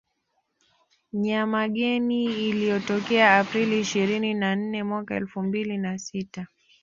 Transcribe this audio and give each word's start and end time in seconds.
Nyamageni 1.13 2.23
iliyotokea 2.25 3.39
Aprili 3.39 3.79
ishirini 3.79 4.33
na 4.33 4.55
nane 4.55 4.83
mwaka 4.83 5.15
elfu 5.15 5.41
mbili 5.43 5.77
na 5.77 5.97
sita 5.97 6.47